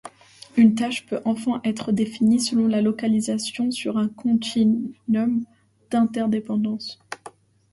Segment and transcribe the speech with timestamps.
[0.57, 5.43] Une tâche peut enfin être définie selon la localisation sur un continuum
[5.91, 6.99] d'interdépendance.